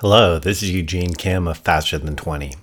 [0.00, 2.54] Hello, this is Eugene Kim of Faster Than 20.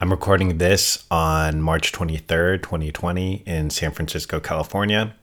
[0.00, 5.14] I'm recording this on March 23rd, 2020, in San Francisco, California.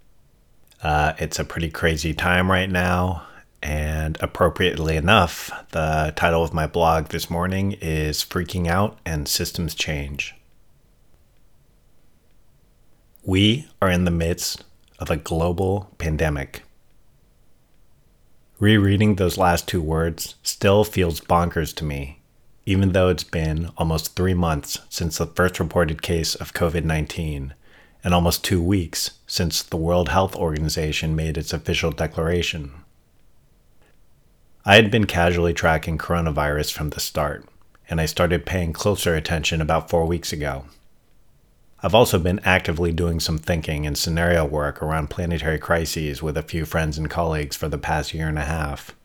[0.82, 3.28] Uh, it's a pretty crazy time right now,
[3.62, 9.76] and appropriately enough, the title of my blog this morning is Freaking Out and Systems
[9.76, 10.36] Change.
[13.26, 14.64] We are in the midst
[15.00, 16.64] of a global pandemic.
[18.64, 22.22] Rereading those last two words still feels bonkers to me,
[22.66, 27.56] even though it's been almost three months since the first reported case of COVID 19
[28.06, 32.72] and almost two weeks since the World Health Organization made its official declaration.
[34.64, 37.44] I had been casually tracking coronavirus from the start,
[37.90, 40.68] and I started paying closer attention about four weeks ago.
[41.86, 46.42] I've also been actively doing some thinking and scenario work around planetary crises with a
[46.42, 48.96] few friends and colleagues for the past year and a half.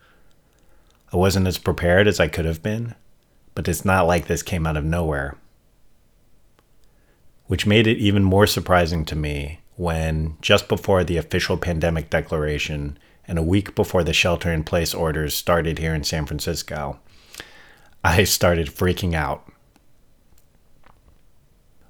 [1.13, 2.95] I wasn't as prepared as I could have been,
[3.57, 5.37] but it's not like this came out of nowhere.
[7.47, 12.97] Which made it even more surprising to me when, just before the official pandemic declaration
[13.27, 17.01] and a week before the shelter in place orders started here in San Francisco,
[18.05, 19.51] I started freaking out.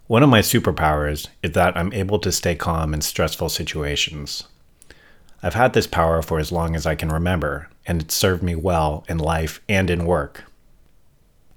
[0.08, 4.44] One of my superpowers is that I'm able to stay calm in stressful situations.
[5.42, 8.54] I've had this power for as long as I can remember, and it's served me
[8.54, 10.44] well in life and in work.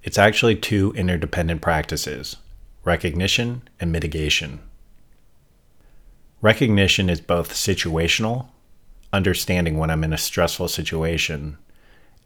[0.04, 2.36] It's actually two interdependent practices
[2.84, 4.60] recognition and mitigation.
[6.42, 8.48] Recognition is both situational,
[9.14, 11.58] understanding when I'm in a stressful situation,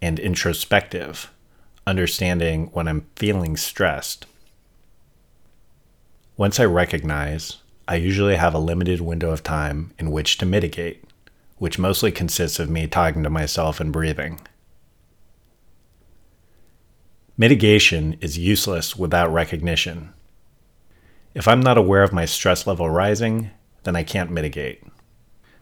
[0.02, 1.32] and introspective,
[1.86, 4.26] understanding when I'm feeling stressed.
[6.38, 11.04] Once I recognize, I usually have a limited window of time in which to mitigate,
[11.58, 14.42] which mostly consists of me talking to myself and breathing.
[17.38, 20.14] Mitigation is useless without recognition.
[21.34, 23.52] If I'm not aware of my stress level rising,
[23.84, 24.84] then I can't mitigate.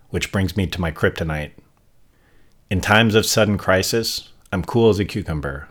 [0.10, 1.52] Which brings me to my kryptonite.
[2.72, 5.70] In times of sudden crisis, I'm cool as a cucumber.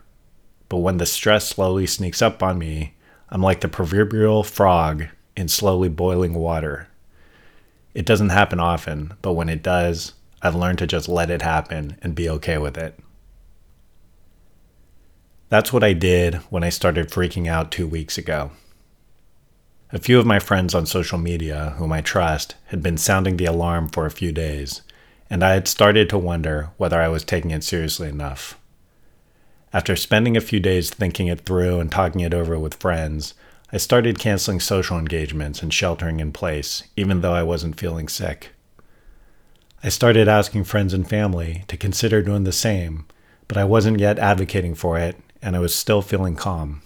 [0.69, 2.95] But when the stress slowly sneaks up on me,
[3.33, 5.05] I'm like the proverbial frog
[5.35, 6.87] in slowly boiling water.
[7.95, 10.13] It doesn't happen often, but when it does,
[10.43, 12.99] I've learned to just let it happen and be okay with it.
[15.49, 18.51] That's what I did when I started freaking out two weeks ago.
[19.91, 23.45] A few of my friends on social media, whom I trust, had been sounding the
[23.45, 24.83] alarm for a few days,
[25.27, 28.59] and I had started to wonder whether I was taking it seriously enough.
[29.73, 33.33] After spending a few days thinking it through and talking it over with friends,
[33.71, 38.51] I started canceling social engagements and sheltering in place, even though I wasn't feeling sick.
[39.83, 43.07] I started asking friends and family to consider doing the same,
[43.47, 46.83] but I wasn't yet advocating for it, and I was still feeling calm.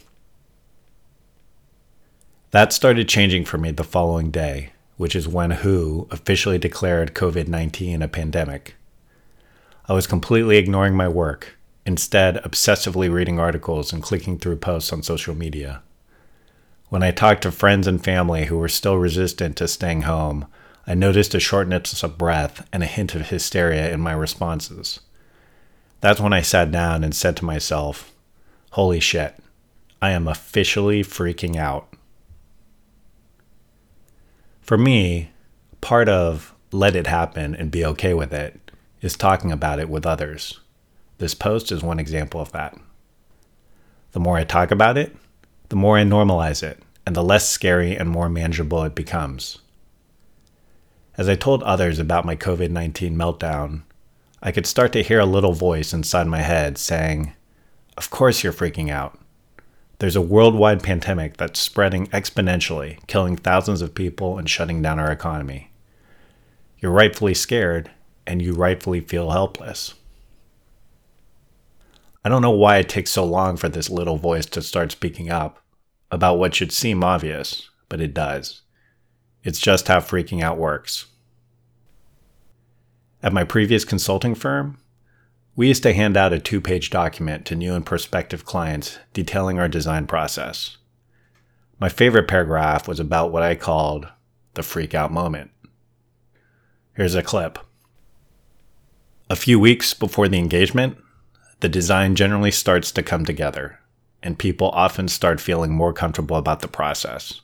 [2.51, 7.49] That started changing for me the following day, which is when WHO officially declared COVID
[7.49, 8.75] 19 a pandemic.
[9.89, 11.56] I was completely ignoring my work
[11.87, 15.81] instead obsessively reading articles and clicking through posts on social media.
[16.89, 20.47] When I talked to friends and family who were still resistant to staying home,
[20.85, 24.99] I noticed a shortness of breath and a hint of hysteria in my responses.
[26.01, 28.13] That's when I sat down and said to myself,
[28.71, 29.35] Holy shit,
[30.01, 31.87] I am officially freaking out.
[34.61, 35.31] For me,
[35.79, 38.71] part of let it happen and be okay with it
[39.01, 40.59] is talking about it with others.
[41.19, 42.77] This post is one example of that.
[44.11, 45.15] The more I talk about it,
[45.69, 49.59] the more I normalize it, and the less scary and more manageable it becomes.
[51.17, 53.81] As I told others about my COVID 19 meltdown,
[54.41, 57.33] I could start to hear a little voice inside my head saying,
[57.97, 59.19] Of course you're freaking out.
[59.99, 65.11] There's a worldwide pandemic that's spreading exponentially, killing thousands of people and shutting down our
[65.11, 65.71] economy.
[66.79, 67.89] You're rightfully scared,
[68.27, 69.95] and you rightfully feel helpless.
[72.27, 75.29] I don't know why it takes so long for this little voice to start speaking
[75.29, 75.63] up
[76.11, 78.63] about what should seem obvious, but it does.
[79.45, 81.05] It's just how freaking out works.
[83.23, 84.77] At my previous consulting firm,
[85.55, 89.57] we used to hand out a two page document to new and prospective clients detailing
[89.57, 90.75] our design process.
[91.79, 94.05] My favorite paragraph was about what I called
[94.55, 95.51] the freak out moment.
[96.93, 97.57] Here's a clip.
[99.29, 100.97] A few weeks before the engagement,
[101.59, 103.79] the design generally starts to come together,
[104.21, 107.41] and people often start feeling more comfortable about the process.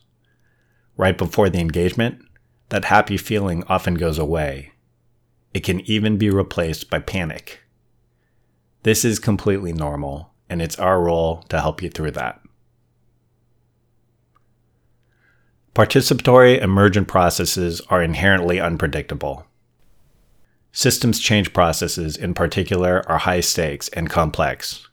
[0.97, 2.23] Right before the engagement,
[2.69, 4.71] that happy feeling often goes away.
[5.53, 7.59] It can even be replaced by panic.
[8.83, 12.39] This is completely normal and it's our role to help you through that.
[15.73, 19.47] Participatory emergent processes are inherently unpredictable.
[20.75, 24.89] Systems change processes, in particular, are high stakes and complex.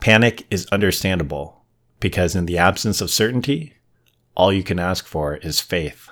[0.00, 1.64] Panic is understandable
[2.00, 3.74] because, in the absence of certainty,
[4.34, 6.10] all you can ask for is faith.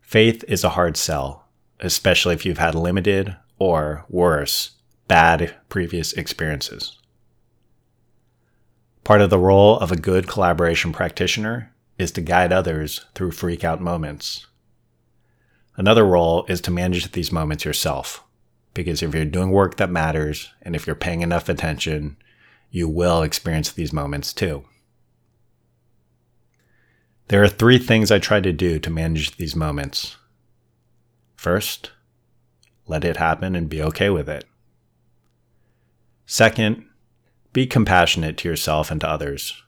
[0.00, 1.46] Faith is a hard sell,
[1.78, 4.72] especially if you've had limited or, worse,
[5.06, 6.98] bad previous experiences.
[9.04, 13.62] Part of the role of a good collaboration practitioner is to guide others through freak
[13.62, 14.47] out moments.
[15.78, 18.24] Another role is to manage these moments yourself,
[18.74, 22.16] because if you're doing work that matters and if you're paying enough attention,
[22.68, 24.64] you will experience these moments too.
[27.28, 30.16] There are three things I try to do to manage these moments.
[31.36, 31.92] First,
[32.88, 34.46] let it happen and be okay with it.
[36.26, 36.86] Second,
[37.52, 39.62] be compassionate to yourself and to others.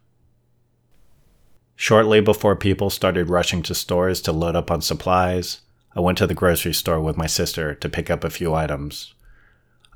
[1.77, 5.61] Shortly before people started rushing to stores to load up on supplies,
[5.95, 9.15] I went to the grocery store with my sister to pick up a few items.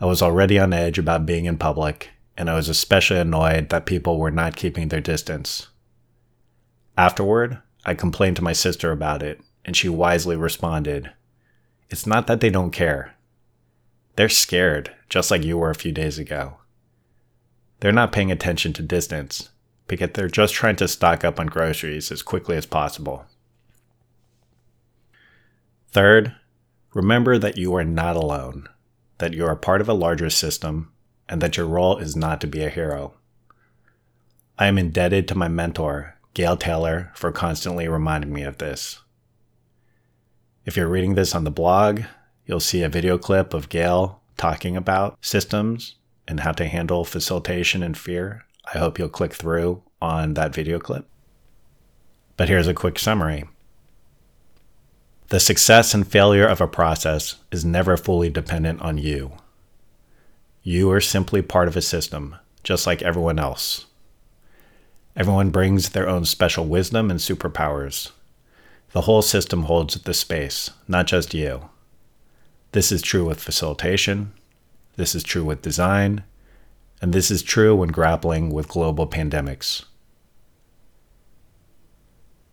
[0.01, 3.87] I was already on edge about being in public, and I was especially annoyed that
[3.87, 5.69] people were not keeping their distance.
[6.99, 11.13] Afterward, I complained to my sister about it, and she wisely responded
[11.91, 13.15] It's not that they don't care.
[14.17, 16.59] They're scared, just like you were a few days ago.
[17.81, 19.51] They're not paying attention to distance,
[19.87, 23.27] because they're just trying to stock up on groceries as quickly as possible.
[25.95, 26.35] Third,
[26.93, 28.69] remember that you are not alone,
[29.19, 30.91] that you are part of a larger system,
[31.29, 33.15] and that your role is not to be a hero.
[34.59, 39.03] I am indebted to my mentor, Gail Taylor, for constantly reminding me of this.
[40.65, 42.03] If you're reading this on the blog,
[42.45, 45.95] you'll see a video clip of Gail talking about systems
[46.27, 48.45] and how to handle facilitation and fear.
[48.75, 51.09] I hope you'll click through on that video clip.
[52.37, 53.45] But here's a quick summary.
[55.29, 59.33] The success and failure of a process is never fully dependent on you.
[60.63, 63.87] You are simply part of a system, just like everyone else.
[65.17, 68.11] Everyone brings their own special wisdom and superpowers.
[68.93, 71.69] The whole system holds the space, not just you.
[72.73, 74.33] This is true with facilitation.
[74.97, 76.25] This is true with design
[77.05, 79.85] and this is true when grappling with global pandemics.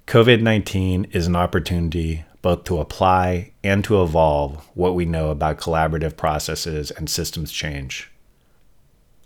[0.08, 5.60] COVID 19 is an opportunity both to apply and to evolve what we know about
[5.60, 8.12] collaborative processes and systems change.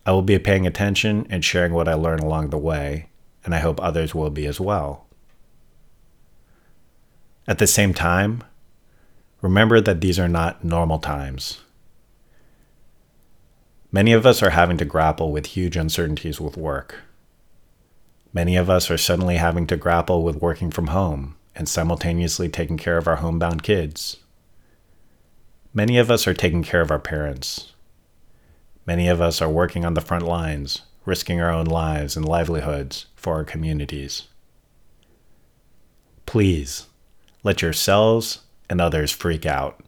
[0.06, 3.10] I will be paying attention and sharing what I learn along the way,
[3.44, 5.08] and I hope others will be as well.
[7.48, 8.44] At the same time,
[9.42, 11.62] remember that these are not normal times.
[13.92, 17.04] Many of us are having to grapple with huge uncertainties with work.
[18.34, 22.78] Many of us are suddenly having to grapple with working from home and simultaneously taking
[22.78, 24.18] care of our homebound kids.
[25.74, 27.74] Many of us are taking care of our parents.
[28.86, 33.06] Many of us are working on the front lines, risking our own lives and livelihoods
[33.16, 34.24] for our communities.
[36.26, 36.88] Please
[37.44, 39.80] let yourselves and others freak out.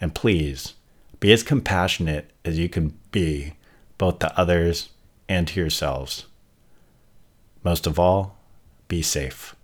[0.00, 0.74] And please
[1.20, 3.54] be as compassionate as you can be,
[3.98, 4.90] both to others
[5.28, 6.26] and to yourselves.
[7.64, 8.36] Most of all,
[8.88, 9.55] be safe.